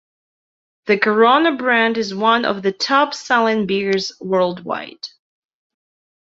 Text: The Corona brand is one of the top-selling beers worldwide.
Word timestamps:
The 0.87 0.97
Corona 0.97 1.55
brand 1.55 1.95
is 1.99 2.15
one 2.15 2.43
of 2.43 2.63
the 2.63 2.71
top-selling 2.71 3.67
beers 3.67 4.11
worldwide. 4.19 5.07